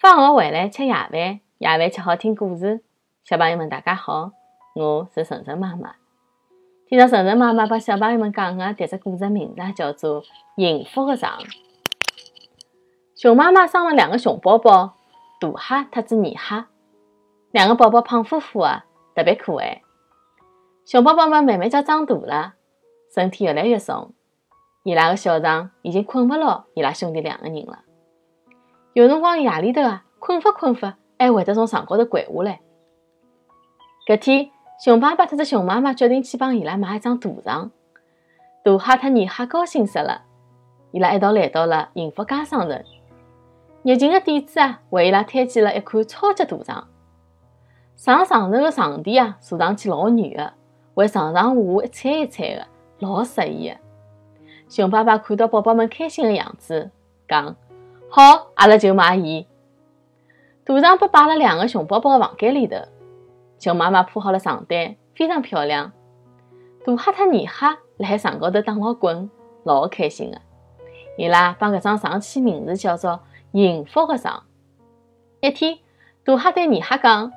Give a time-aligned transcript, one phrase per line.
[0.00, 1.12] 放学回来吃夜饭，
[1.58, 2.82] 夜饭吃好听故事。
[3.22, 4.32] 小朋友们，大家好，
[4.74, 5.96] 我是晨晨妈妈。
[6.88, 10.22] 今朝晨晨妈妈帮小朋友们讲的迭只故事名字叫做
[10.56, 11.38] 《幸福的床》。
[13.14, 14.94] 熊妈妈生了两个熊宝宝，
[15.38, 16.68] 大哈特子二哈。
[17.50, 19.82] 两个宝宝胖乎乎的，特别可爱。
[20.86, 22.54] 熊宝宝们慢慢叫长大了，
[23.14, 24.14] 身体越来越重，
[24.82, 27.80] 伊拉的小床已经困勿牢伊拉兄弟两个人了。
[28.92, 32.60] 有辰光夜里头啊，困法困法，还会得从床高头掼下来。
[34.04, 34.50] 搿天，
[34.84, 37.70] 熊爸爸特子熊妈妈决定去帮伊拉买一张大床。
[38.64, 40.22] 大哈特二哈高兴死了，
[40.90, 42.82] 伊拉一道来到了幸福家商城。
[43.84, 46.88] 热情的店主啊，为伊拉推荐了一款超级大床。
[47.94, 50.52] 上床头的床垫啊，坐上去老软的，
[50.94, 52.66] 会上上下下一踩一踩的，
[52.98, 53.76] 老适意的。
[54.68, 56.90] 熊爸爸看到宝宝们开心的样子，
[57.28, 57.54] 讲。
[58.12, 59.46] 好，阿拉就买伊。
[60.64, 62.76] 大床被摆了两个熊宝宝的房间里头，
[63.60, 65.92] 熊妈妈铺好了床单，非常漂亮。
[66.84, 69.30] 大哈特二哈辣海床高头打老滚，
[69.62, 70.40] 老开心的。
[71.16, 73.20] 伊拉帮搿张床起名字叫做
[73.54, 74.42] “幸福的床”。
[75.40, 75.78] 一天，
[76.24, 77.32] 大哈对二哈讲：“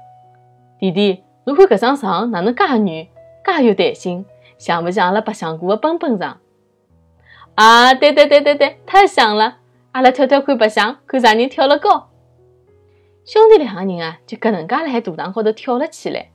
[0.80, 4.25] 弟弟，侬看搿张床哪能介软，介有弹性，
[4.58, 6.40] 像勿像阿拉白相过的蹦蹦床？”
[7.53, 9.58] 啊，对对对对对，太像了。
[9.94, 12.09] 阿拉跳跳看白相，看啥人跳了高。
[13.25, 16.31] 兄弟两个人啊，就搿能介辣海大堂高头跳了起来，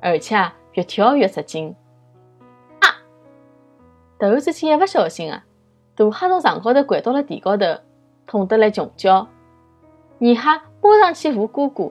[0.00, 1.74] 而且啊，越跳越着劲。
[2.80, 3.00] 啊！
[4.18, 5.42] 突然之间一勿小心啊，
[5.96, 7.64] 大哈从床高头掼到了地高头，
[8.26, 9.26] 痛得来穷叫。
[10.20, 11.90] 二哈扑上去扶哥哥，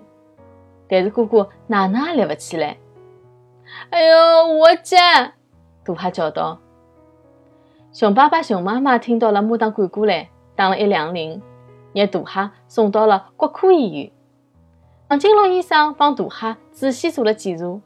[0.88, 2.78] 但是哥哥哪能也立勿起来。
[3.90, 4.96] 哎呦，我脚！
[5.84, 6.60] 大哈叫道。
[7.92, 10.30] 熊爸爸、熊妈妈听到了，马上赶过来。
[10.58, 11.40] 打了一两铃，
[11.94, 14.12] 拿大哈送到了骨科医院。
[15.08, 17.80] 长颈鹿医生帮大哈仔细做了检查，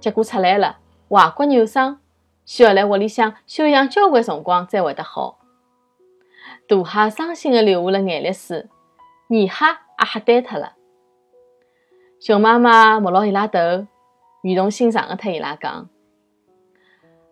[0.00, 0.78] 结果出来了，
[1.08, 2.00] 踝骨扭伤，
[2.44, 5.38] 需要来屋里向休养交关辰光才会得好。
[6.66, 8.68] 大哈伤心的流下了眼泪水，
[9.28, 10.72] 二哈也吓呆脱了。
[12.18, 13.86] 熊妈妈摸牢伊拉头，
[14.42, 15.88] 语重心长的对伊拉讲：“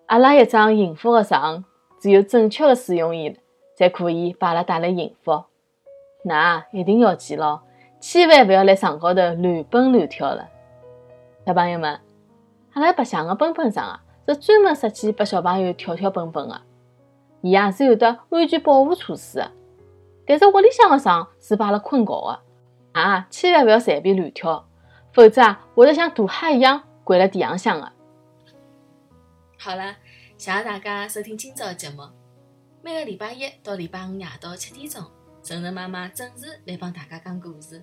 [0.06, 1.64] 阿拉一张幸福的床，
[1.98, 3.36] 只有正确的使用伊。”
[3.74, 5.44] 才可以把阿拉带来幸福。
[6.24, 7.60] 㑚一定要记牢，
[8.00, 10.48] 千万勿要辣床高头乱蹦乱跳了。
[11.46, 12.00] 小朋友们，
[12.72, 16.60] 阿拉白相个蹦蹦床啊，是专门设计拨小朋友跳跳蹦蹦个，
[17.42, 19.50] 伊也是有的安全保护措施个。
[20.26, 22.40] 但是屋里向个床是把阿拉困觉个，
[22.98, 24.66] 啊，千万勿要随便乱跳，
[25.12, 27.92] 否则啊，会得像大海一样跪辣地浪向个。
[29.58, 29.96] 好了，
[30.38, 32.23] 谢谢大家收听今朝的节目。
[32.84, 35.10] 每个礼拜一到礼拜五夜到七点钟，
[35.42, 37.82] 晨晨妈妈准时来帮大家讲故事。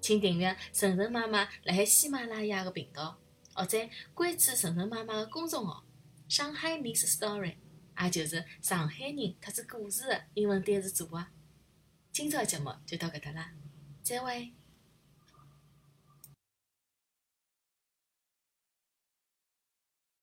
[0.00, 3.18] 请订阅晨晨妈妈辣海喜马拉雅的频道，
[3.52, 3.78] 或者
[4.14, 5.84] 关注晨晨妈妈的公众号
[6.26, 7.56] “上海 Miss Story”，
[8.02, 11.26] 也就是上海人特子故事的英文单词组合。
[12.10, 13.52] 今朝节目就到搿搭啦，
[14.02, 14.54] 再会。